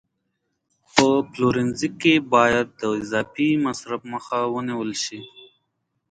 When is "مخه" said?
4.13-4.39